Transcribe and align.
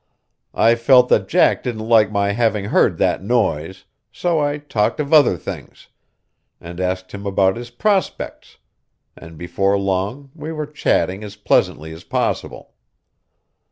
I 0.55 0.73
felt 0.73 1.09
that 1.09 1.27
Jack 1.27 1.61
didn't 1.61 1.87
like 1.87 2.11
my 2.11 2.31
having 2.31 2.65
heard 2.65 2.97
that 2.97 3.21
noise, 3.23 3.85
so 4.11 4.39
I 4.39 4.57
talked 4.57 4.99
of 4.99 5.13
other 5.13 5.37
things, 5.37 5.89
and 6.59 6.79
asked 6.79 7.11
him 7.11 7.27
about 7.27 7.55
his 7.55 7.69
prospects, 7.69 8.57
and 9.15 9.37
before 9.37 9.77
long 9.77 10.31
we 10.33 10.51
were 10.51 10.65
chatting 10.65 11.23
as 11.23 11.35
pleasantly 11.35 11.91
as 11.93 12.03
possible. 12.03 12.73